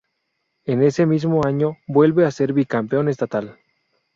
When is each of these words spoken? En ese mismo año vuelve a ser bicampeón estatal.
En 0.65 0.81
ese 0.81 1.05
mismo 1.05 1.45
año 1.45 1.77
vuelve 1.85 2.25
a 2.25 2.31
ser 2.31 2.53
bicampeón 2.53 3.07
estatal. 3.07 3.59